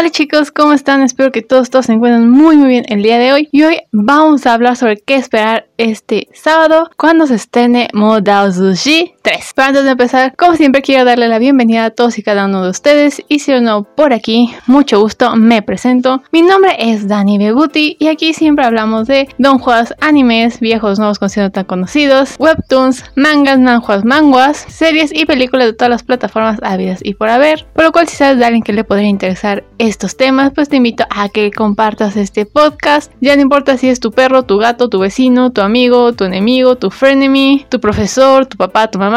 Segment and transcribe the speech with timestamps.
[0.00, 1.02] Hola chicos, ¿cómo están?
[1.02, 3.50] Espero que todos, todos se encuentren muy muy bien el día de hoy.
[3.52, 9.12] Y hoy vamos a hablar sobre qué esperar este sábado cuando se estrene Modao Sushi
[9.22, 9.52] 3.
[9.54, 12.64] Pero antes de empezar, como siempre quiero darle la bienvenida a todos y cada uno
[12.64, 13.22] de ustedes.
[13.28, 16.22] Y si no por aquí, mucho gusto, me presento.
[16.32, 21.52] Mi nombre es Dani Bebuti y aquí siempre hablamos de donjuas, animes, viejos, nuevos conocidos
[21.52, 27.14] tan conocidos, webtoons, mangas, manjuas, manguas, series y películas de todas las plataformas habidas y
[27.14, 27.66] por haber.
[27.74, 30.76] Por lo cual si sabes de alguien que le podría interesar estos temas, pues te
[30.76, 33.12] invito a que compartas este podcast.
[33.20, 36.76] Ya no importa si es tu perro, tu gato, tu vecino, tu amigo, tu enemigo,
[36.76, 39.09] tu frenemy, tu profesor, tu papá, tu mamá.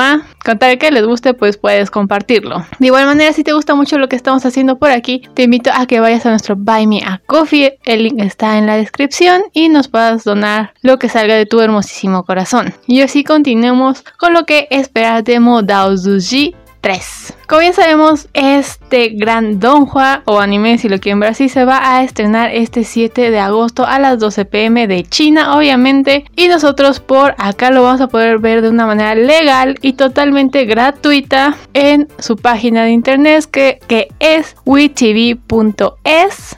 [0.44, 2.66] Con tal que les guste, pues puedes compartirlo.
[2.80, 5.72] De igual manera, si te gusta mucho lo que estamos haciendo por aquí, te invito
[5.74, 7.78] a que vayas a nuestro Buy Me a Coffee.
[7.86, 11.62] El link está en la descripción y nos puedas donar lo que salga de tu
[11.62, 12.74] hermosísimo corazón.
[12.88, 17.34] Y así continuemos con lo que esperas de Modao Zuji 3.
[17.48, 21.96] Como bien sabemos, este gran donghua o anime, si lo quieren ver así, se va
[21.96, 26.26] a estrenar este 7 de agosto a las 12 pm de China, obviamente.
[26.36, 30.66] Y nosotros por acá lo vamos a poder ver de una manera legal y totalmente
[30.66, 36.56] gratuita en su página de internet que, que es wetv.es,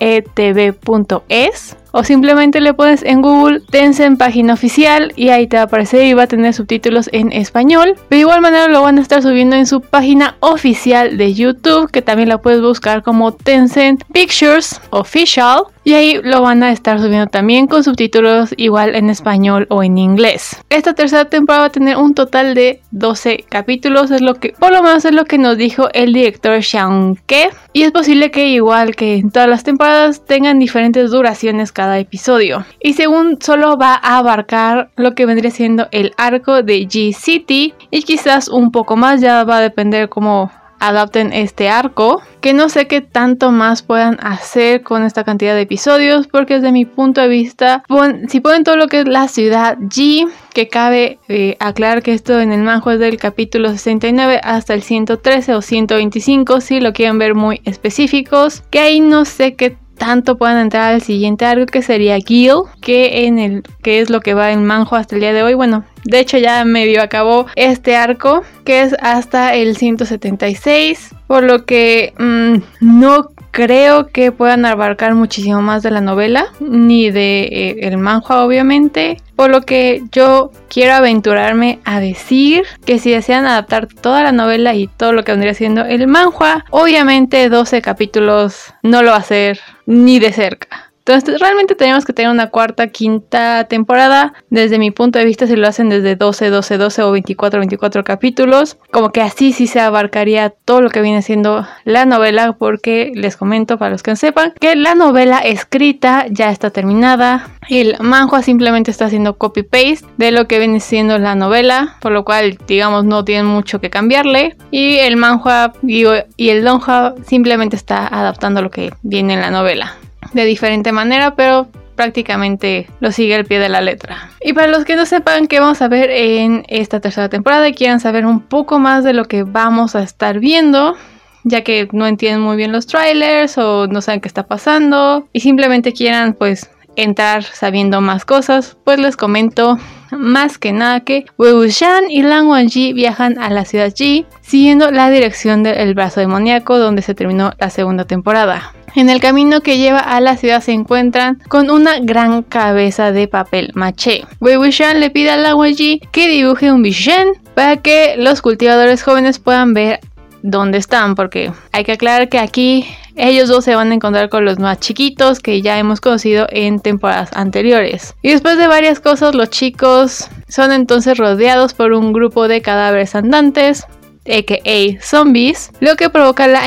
[0.00, 5.64] wetv.es o simplemente le pones en Google Tencent página oficial y ahí te va a
[5.64, 7.94] aparecer y va a tener subtítulos en español.
[8.10, 12.02] De igual manera lo van a estar subiendo en su página oficial de YouTube que
[12.02, 17.28] también la puedes buscar como Tencent Pictures Official y ahí lo van a estar subiendo
[17.28, 20.60] también con subtítulos igual en español o en inglés.
[20.68, 24.72] Esta tercera temporada va a tener un total de 12 capítulos, es lo que por
[24.72, 28.48] lo menos es lo que nos dijo el director Xiang Ke y es posible que
[28.48, 32.66] igual que en todas las temporadas tengan diferentes duraciones cada episodio.
[32.80, 37.74] Y según solo va a abarcar lo que vendría siendo el arco de G City
[37.92, 42.68] y quizás un poco más, ya va a depender cómo adapten este arco, que no
[42.68, 47.20] sé qué tanto más puedan hacer con esta cantidad de episodios, porque desde mi punto
[47.20, 47.82] de vista,
[48.28, 52.40] si ponen todo lo que es la ciudad G, que cabe eh, aclarar que esto
[52.40, 57.18] en el manjo es del capítulo 69 hasta el 113 o 125, si lo quieren
[57.18, 61.82] ver muy específicos, que ahí no sé qué tanto puedan entrar al siguiente arco que
[61.82, 65.32] sería Gil, que en el que es lo que va en Manjo hasta el día
[65.32, 65.54] de hoy.
[65.54, 71.64] Bueno, de hecho, ya medio acabó este arco, que es hasta el 176, por lo
[71.64, 77.76] que mm, no creo que puedan abarcar muchísimo más de la novela, ni de eh,
[77.80, 83.86] el manhua obviamente, por lo que yo quiero aventurarme a decir que si desean adaptar
[83.86, 89.02] toda la novela y todo lo que vendría siendo el manhua, obviamente 12 capítulos no
[89.02, 90.85] lo va a hacer ni de cerca.
[91.06, 94.34] Entonces realmente tenemos que tener una cuarta, quinta temporada.
[94.50, 98.02] Desde mi punto de vista, si lo hacen desde 12, 12, 12 o 24, 24
[98.02, 103.12] capítulos, como que así sí se abarcaría todo lo que viene siendo la novela, porque
[103.14, 107.50] les comento para los que no sepan que la novela escrita ya está terminada.
[107.68, 112.24] El manhua simplemente está haciendo copy-paste de lo que viene siendo la novela, por lo
[112.24, 114.56] cual, digamos, no tienen mucho que cambiarle.
[114.72, 119.96] Y el manhua y el donhua simplemente está adaptando lo que viene en la novela
[120.32, 124.30] de diferente manera, pero prácticamente lo sigue al pie de la letra.
[124.40, 127.74] Y para los que no sepan qué vamos a ver en esta tercera temporada y
[127.74, 130.94] quieran saber un poco más de lo que vamos a estar viendo,
[131.42, 135.40] ya que no entienden muy bien los trailers o no saben qué está pasando y
[135.40, 139.78] simplemente quieran pues entrar sabiendo más cosas, pues les comento
[140.10, 144.90] más que nada que Wei Shan y Lang Wangji viajan a la ciudad Ji siguiendo
[144.90, 148.72] la dirección del brazo demoníaco donde se terminó la segunda temporada.
[148.96, 153.28] En el camino que lleva a la ciudad se encuentran con una gran cabeza de
[153.28, 154.24] papel maché.
[154.40, 159.02] Wei Wuxian le pide a Lang Wangji que dibuje un Bishen para que los cultivadores
[159.02, 160.00] jóvenes puedan ver
[160.42, 162.86] dónde están, porque hay que aclarar que aquí
[163.16, 166.80] ellos dos se van a encontrar con los más chiquitos que ya hemos conocido en
[166.80, 168.14] temporadas anteriores.
[168.22, 173.14] Y después de varias cosas, los chicos son entonces rodeados por un grupo de cadáveres
[173.14, 173.84] andantes,
[174.26, 175.02] a.k.a.
[175.02, 176.66] zombies, lo que provoca la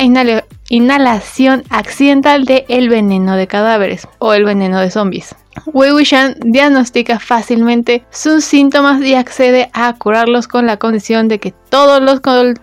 [0.70, 5.34] inhalación accidental de el veneno de cadáveres o el veneno de zombies.
[5.66, 11.52] Wei Wuxian diagnostica fácilmente sus síntomas y accede a curarlos con la condición de que
[11.68, 12.20] todos los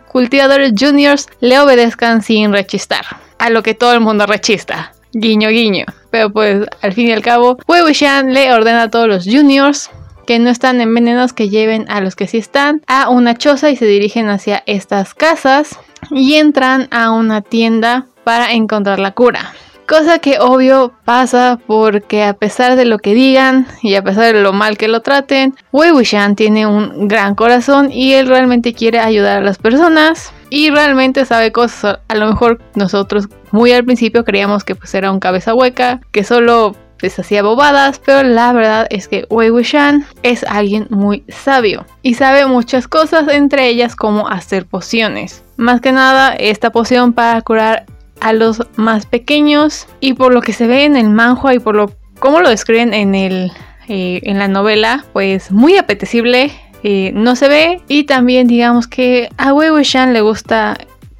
[0.07, 3.05] cultivadores juniors le obedezcan sin rechistar.
[3.37, 4.93] A lo que todo el mundo rechista.
[5.13, 5.85] Guiño, guiño.
[6.09, 9.91] Pero pues al fin y al cabo, Wei Wuxian le ordena a todos los juniors
[10.27, 13.75] que no están envenenados que lleven a los que sí están a una choza y
[13.75, 15.79] se dirigen hacia estas casas
[16.11, 19.53] y entran a una tienda para encontrar la cura.
[19.87, 24.41] Cosa que obvio pasa porque a pesar de lo que digan y a pesar de
[24.41, 28.99] lo mal que lo traten, Wei Wuxian tiene un gran corazón y él realmente quiere
[28.99, 30.33] ayudar a las personas.
[30.49, 31.99] y realmente sabe cosas.
[32.07, 36.23] A lo mejor nosotros muy al principio creíamos que pues era un cabeza hueca, que
[36.23, 41.85] solo pues hacía bobadas, pero la verdad es que Wei Wuxian es alguien muy sabio
[42.01, 45.43] y sabe muchas cosas, entre ellas como hacer pociones.
[45.57, 47.85] Más que nada, esta poción para curar
[48.19, 51.75] a los más pequeños y por lo que se ve en el manhua y por
[51.75, 53.51] lo como lo describen en el
[53.87, 56.51] eh, en la novela, pues muy apetecible.
[56.83, 60.77] Eh, no se ve y también digamos que a Wei Wuxian le gusta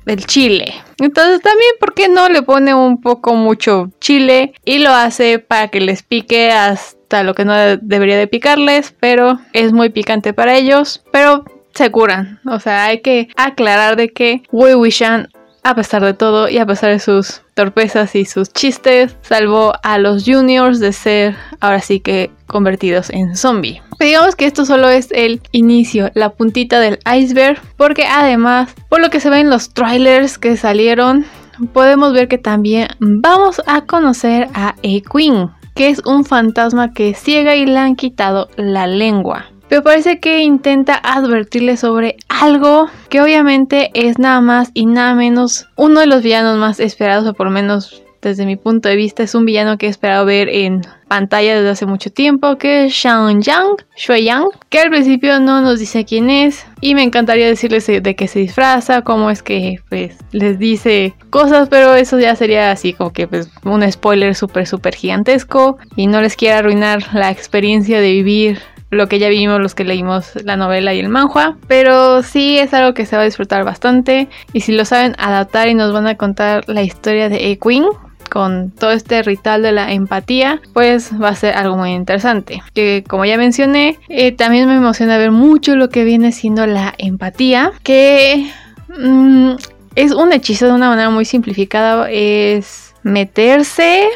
[0.08, 0.74] el chile.
[1.00, 5.68] Entonces también, ¿por qué no le pone un poco mucho chile y lo hace para
[5.68, 10.56] que les pique hasta lo que no debería de picarles, pero es muy picante para
[10.56, 12.40] ellos, pero se curan.
[12.46, 15.30] O sea, hay que aclarar de que Wei Wishan
[15.68, 19.98] a pesar de todo y a pesar de sus torpezas y sus chistes, salvó a
[19.98, 23.82] los juniors de ser ahora sí que convertidos en zombie.
[24.00, 29.10] Digamos que esto solo es el inicio, la puntita del iceberg, porque además, por lo
[29.10, 31.26] que se ve en los trailers que salieron,
[31.74, 37.14] podemos ver que también vamos a conocer a A Queen, que es un fantasma que
[37.14, 39.48] ciega y le han quitado la lengua.
[39.70, 45.68] Pero parece que intenta advertirle sobre algo que obviamente es nada más y nada menos
[45.76, 49.24] uno de los villanos más esperados, o por lo menos desde mi punto de vista
[49.24, 52.94] es un villano que he esperado ver en pantalla desde hace mucho tiempo, que es
[52.94, 57.48] Shang Yang, Shui Yang, que al principio no nos dice quién es y me encantaría
[57.48, 62.36] decirles de qué se disfraza, cómo es que pues les dice cosas, pero eso ya
[62.36, 67.14] sería así como que pues un spoiler súper súper gigantesco y no les quiero arruinar
[67.14, 71.10] la experiencia de vivir lo que ya vimos los que leímos la novela y el
[71.10, 75.16] manhua, pero sí es algo que se va a disfrutar bastante y si lo saben
[75.18, 77.86] adaptar y nos van a contar la historia de A Queen
[78.30, 82.62] con todo este ritual de la empatía, pues va a ser algo muy interesante.
[82.74, 86.94] Que como ya mencioné, eh, también me emociona ver mucho lo que viene siendo la
[86.98, 88.52] empatía, que
[89.00, 89.52] mm,
[89.96, 94.08] es un hechizo de una manera muy simplificada, es meterse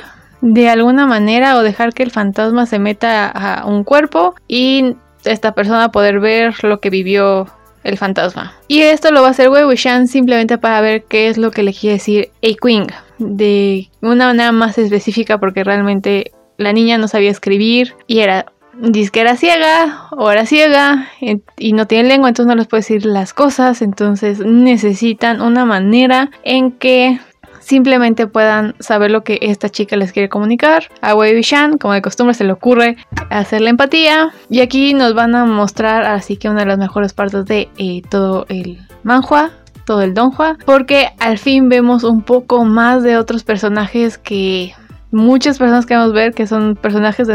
[0.42, 5.54] de alguna manera o dejar que el fantasma se meta a un cuerpo y esta
[5.54, 7.48] persona poder ver lo que vivió
[7.84, 8.54] el fantasma.
[8.68, 11.64] Y esto lo va a hacer Wei Wuxian simplemente para ver qué es lo que
[11.64, 17.08] le quiere decir A Queen de una manera más específica porque realmente la niña no
[17.08, 21.10] sabía escribir y era dice que era ciega o era ciega
[21.58, 26.32] y no tiene lengua entonces no les puede decir las cosas entonces necesitan una manera
[26.44, 27.20] en que
[27.62, 30.90] simplemente puedan saber lo que esta chica les quiere comunicar.
[31.02, 32.98] A Wei Shan, como de costumbre, se le ocurre
[33.30, 34.32] hacer la empatía.
[34.50, 38.02] Y aquí nos van a mostrar así que una de las mejores partes de eh,
[38.10, 39.52] todo el manhua,
[39.86, 44.74] todo el donghua, porque al fin vemos un poco más de otros personajes que
[45.12, 47.28] muchas personas queremos ver que son personajes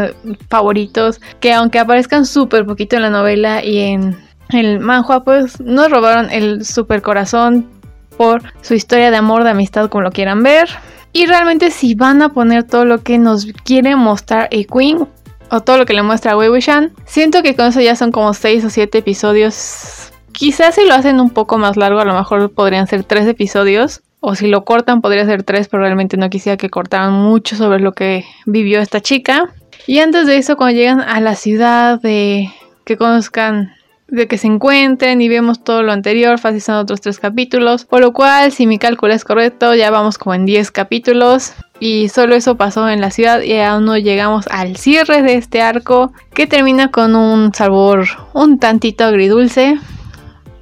[0.49, 4.17] favoritos que aunque aparezcan súper poquito en la novela y en
[4.49, 7.69] el manhua pues nos robaron el super corazón
[8.17, 10.69] por su historia de amor, de amistad, como lo quieran ver.
[11.13, 15.07] Y realmente si van a poner todo lo que nos quiere mostrar a Queen
[15.51, 18.35] o todo lo que le muestra Wei Wuxian, siento que con eso ya son como
[18.35, 20.13] 6 o 7 episodios.
[20.33, 24.03] Quizás si lo hacen un poco más largo, a lo mejor podrían ser 3 episodios.
[24.21, 27.81] O si lo cortan, podría ser 3, pero realmente no quisiera que cortaran mucho sobre
[27.81, 29.51] lo que vivió esta chica.
[29.87, 32.51] Y antes de eso, cuando llegan a la ciudad, de
[32.85, 33.73] que conozcan
[34.09, 38.01] de que se encuentren y vemos todo lo anterior, fácil son otros tres capítulos, por
[38.01, 42.35] lo cual si mi cálculo es correcto ya vamos como en 10 capítulos y solo
[42.35, 46.47] eso pasó en la ciudad y aún no llegamos al cierre de este arco que
[46.47, 49.79] termina con un sabor un tantito agridulce,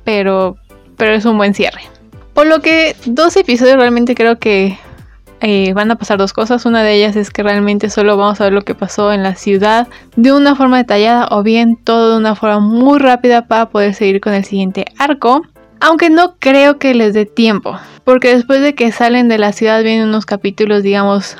[0.05, 0.57] pero,
[0.97, 1.83] pero es un buen cierre.
[2.33, 4.79] Por lo que dos episodios realmente creo que
[5.41, 6.67] eh, van a pasar dos cosas.
[6.67, 9.35] Una de ellas es que realmente solo vamos a ver lo que pasó en la
[9.35, 13.95] ciudad de una forma detallada o bien todo de una forma muy rápida para poder
[13.95, 15.43] seguir con el siguiente arco.
[15.81, 19.83] Aunque no creo que les dé tiempo, porque después de que salen de la ciudad
[19.83, 21.37] vienen unos capítulos, digamos,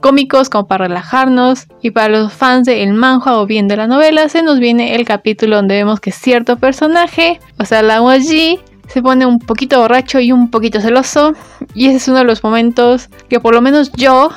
[0.00, 4.28] cómicos como para relajarnos y para los fans de El o bien de la novela
[4.28, 8.60] se nos viene el capítulo donde vemos que cierto personaje, o sea la Waji,
[8.98, 11.32] se pone un poquito borracho y un poquito celoso.
[11.72, 14.30] Y ese es uno de los momentos que por lo menos yo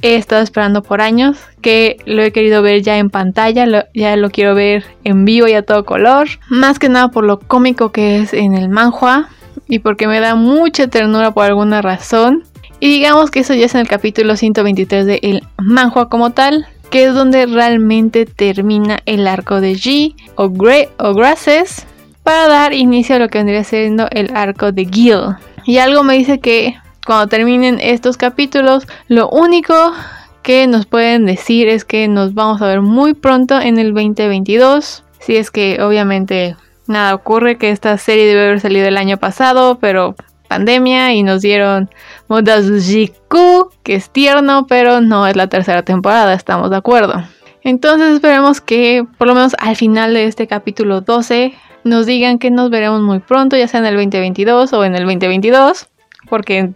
[0.00, 4.30] he estado esperando por años, que lo he querido ver ya en pantalla, ya lo
[4.30, 6.28] quiero ver en vivo y a todo color.
[6.48, 9.28] Más que nada por lo cómico que es en el manhua
[9.68, 12.42] y porque me da mucha ternura por alguna razón.
[12.80, 16.66] Y digamos que eso ya es en el capítulo 123 de el manhua como tal,
[16.88, 21.86] que es donde realmente termina el arco de G o, Grey o Grasses
[22.24, 25.36] para dar inicio a lo que vendría siendo el arco de Gil.
[25.64, 26.74] Y algo me dice que
[27.06, 29.74] cuando terminen estos capítulos, lo único
[30.42, 35.04] que nos pueden decir es que nos vamos a ver muy pronto en el 2022.
[35.20, 39.78] Si es que obviamente nada ocurre, que esta serie debe haber salido el año pasado,
[39.80, 40.16] pero
[40.48, 41.90] pandemia y nos dieron
[42.28, 47.24] Modazujiku, que es tierno, pero no es la tercera temporada, estamos de acuerdo.
[47.62, 51.54] Entonces esperemos que por lo menos al final de este capítulo 12
[51.84, 55.04] nos digan que nos veremos muy pronto, ya sea en el 2022 o en el
[55.04, 55.88] 2022,
[56.28, 56.70] porque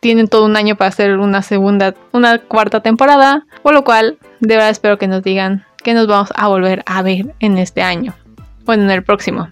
[0.00, 4.54] tienen todo un año para hacer una segunda, una cuarta temporada, por lo cual de
[4.56, 8.14] verdad espero que nos digan que nos vamos a volver a ver en este año,
[8.64, 9.48] bueno, en el próximo.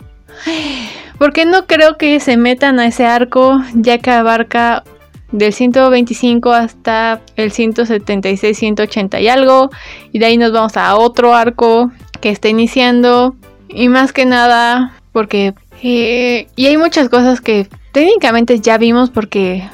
[1.19, 4.85] Porque no creo que se metan a ese arco, ya que abarca
[5.33, 9.71] del 125 hasta el 176, 180 y algo.
[10.12, 13.37] Y de ahí nos vamos a otro arco que está iniciando.
[13.73, 15.55] Y más que nada, porque...
[15.83, 19.67] Eh, y hay muchas cosas que técnicamente ya vimos porque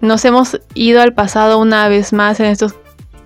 [0.00, 2.74] nos hemos ido al pasado una vez más en estos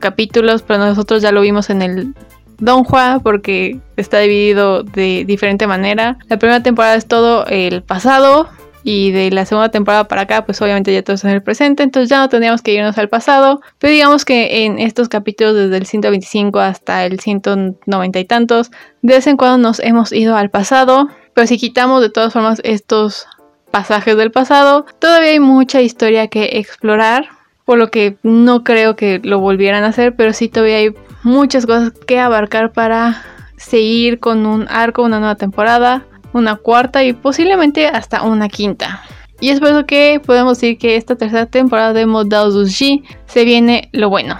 [0.01, 2.15] capítulos, pero nosotros ya lo vimos en el
[2.59, 6.19] Don Juan porque está dividido de diferente manera.
[6.29, 8.49] La primera temporada es todo el pasado,
[8.83, 11.83] y de la segunda temporada para acá, pues obviamente ya todo está en el presente,
[11.83, 13.61] entonces ya no tendríamos que irnos al pasado.
[13.79, 18.71] Pero digamos que en estos capítulos, desde el 125 hasta el 190 y tantos,
[19.03, 21.09] de vez en cuando nos hemos ido al pasado.
[21.35, 23.27] Pero si quitamos de todas formas estos
[23.71, 27.29] pasajes del pasado, todavía hay mucha historia que explorar.
[27.67, 31.67] Por lo que no creo que lo volvieran a hacer, pero sí todavía hay muchas
[31.67, 33.23] cosas que abarcar para
[33.59, 39.03] seguir con un arco, una nueva temporada una cuarta y posiblemente hasta una quinta.
[39.41, 43.45] Y es por eso que podemos decir que esta tercera temporada de Modao Zushi se
[43.45, 44.39] viene lo bueno.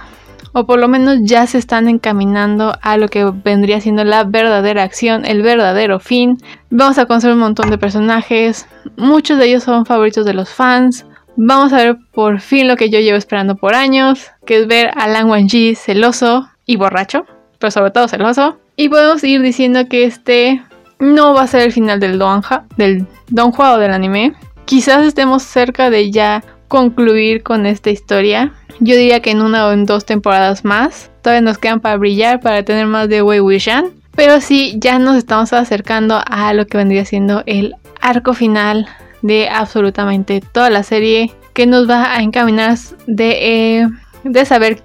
[0.53, 4.83] O por lo menos ya se están encaminando a lo que vendría siendo la verdadera
[4.83, 6.37] acción, el verdadero fin.
[6.69, 8.67] Vamos a conocer un montón de personajes.
[8.97, 11.05] Muchos de ellos son favoritos de los fans.
[11.37, 14.91] Vamos a ver por fin lo que yo llevo esperando por años, que es ver
[14.95, 17.25] a Lang Wangji celoso y borracho,
[17.57, 18.57] pero sobre todo celoso.
[18.75, 20.61] Y podemos ir diciendo que este
[21.01, 24.33] no va a ser el final del Donja, del o del anime.
[24.65, 28.53] Quizás estemos cerca de ya concluir con esta historia.
[28.79, 31.09] Yo diría que en una o en dos temporadas más.
[31.23, 33.89] Todavía nos quedan para brillar, para tener más de Wei Wuxian.
[34.15, 38.87] Pero sí, ya nos estamos acercando a lo que vendría siendo el arco final
[39.23, 41.31] de absolutamente toda la serie.
[41.53, 42.77] Que nos va a encaminar
[43.07, 43.87] de, eh,
[44.23, 44.83] de saber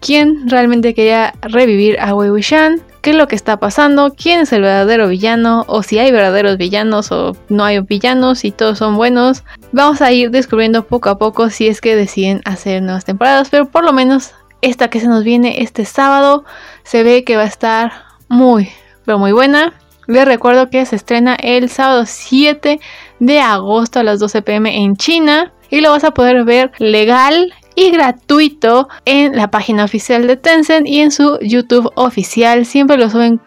[0.00, 4.52] quién realmente quería revivir a Wei Wuxian qué es lo que está pasando, quién es
[4.54, 8.96] el verdadero villano, o si hay verdaderos villanos o no hay villanos y todos son
[8.96, 9.44] buenos.
[9.72, 13.66] Vamos a ir descubriendo poco a poco si es que deciden hacer nuevas temporadas, pero
[13.66, 14.32] por lo menos
[14.62, 16.46] esta que se nos viene este sábado
[16.82, 17.92] se ve que va a estar
[18.28, 18.70] muy,
[19.04, 19.74] pero muy buena.
[20.06, 22.80] Les recuerdo que se estrena el sábado 7
[23.18, 27.52] de agosto a las 12 pm en China y lo vas a poder ver legal
[27.74, 32.66] y gratuito en la página oficial de Tencent y en su YouTube oficial.
[32.66, 33.40] Siempre lo suben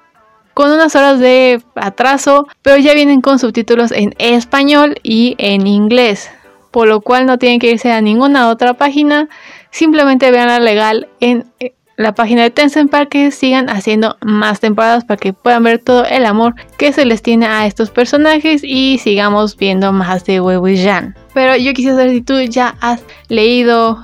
[0.54, 6.32] con unas horas de atraso, pero ya vienen con subtítulos en español y en inglés,
[6.72, 9.30] por lo cual no tienen que irse a ninguna otra página,
[9.70, 14.60] simplemente vean la legal en eh, la página de Tencent para que sigan haciendo más
[14.60, 18.62] temporadas, para que puedan ver todo el amor que se les tiene a estos personajes
[18.64, 20.60] y sigamos viendo más de Wei.
[21.38, 24.00] Pero yo quisiera saber si tú ya has leído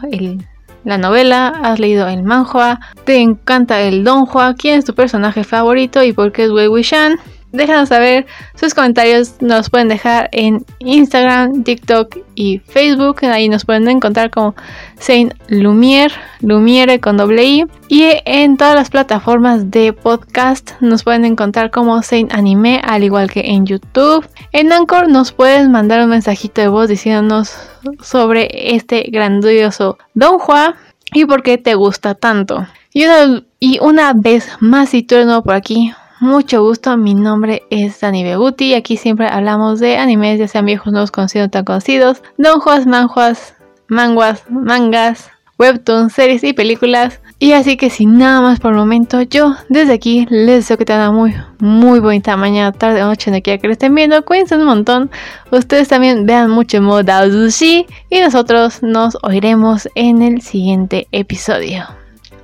[0.83, 6.03] la novela, has leído el manhua, te encanta el donghua, quién es tu personaje favorito
[6.03, 7.15] y por qué es Wei Wuxian.
[7.53, 13.23] Déjanos saber sus comentarios, nos pueden dejar en Instagram, TikTok y Facebook.
[13.25, 14.55] Ahí nos pueden encontrar como
[14.97, 17.65] Saint Lumiere, Lumiere con doble I.
[17.89, 23.29] Y en todas las plataformas de podcast nos pueden encontrar como Saint Anime, al igual
[23.29, 24.27] que en YouTube.
[24.51, 27.55] En Anchor nos puedes mandar un mensajito de voz diciéndonos
[28.01, 30.73] sobre este grandioso Don Juan
[31.13, 32.65] y por qué te gusta tanto.
[32.93, 35.93] Y una, y una vez más, si tú eres nuevo por aquí,
[36.23, 40.65] mucho gusto, mi nombre es Dani Beguti y aquí siempre hablamos de animes, ya sean
[40.65, 43.55] viejos, nuevos, conocidos, tan conocidos, donjuas, manjuas,
[43.89, 47.19] manguas, mangas, webtoons, series y películas.
[47.39, 50.85] Y así que sin nada más por el momento, yo desde aquí les deseo que
[50.85, 54.23] tengan muy, muy bonita mañana, tarde o noche, no quiera que lo estén viendo.
[54.23, 55.11] Cuídense un montón.
[55.51, 61.83] Ustedes también vean mucho modo Sushi y nosotros nos oiremos en el siguiente episodio.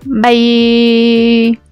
[0.04, 1.69] Bye.